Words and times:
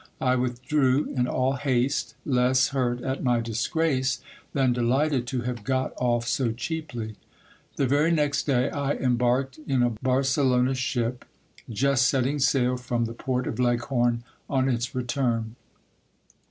I 0.19 0.35
withdrew 0.35 1.13
in 1.15 1.27
all 1.27 1.57
haste, 1.57 2.15
less 2.25 2.69
hurt 2.69 3.03
at 3.03 3.23
my 3.23 3.39
disgrace, 3.39 4.19
than 4.51 4.73
delighted 4.73 5.27
to 5.27 5.41
have 5.41 5.63
got 5.63 5.93
off 5.97 6.27
so 6.27 6.51
cheaply. 6.51 7.17
The 7.75 7.85
very 7.85 8.09
next 8.11 8.47
day 8.47 8.71
I 8.71 8.93
embarked 8.93 9.59
in 9.67 9.83
a 9.83 9.91
Barcelona 9.91 10.73
ship, 10.73 11.23
just 11.69 12.07
setting 12.09 12.39
sail 12.39 12.77
from 12.77 13.05
the 13.05 13.13
port 13.13 13.45
of 13.45 13.59
Leghorn 13.59 14.23
on 14.49 14.67
its 14.69 14.95
return. 14.95 15.55